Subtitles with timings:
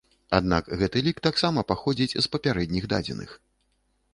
[0.37, 3.37] Аднак гэты лік таксама паходзіць з папярэдніх дадзеных.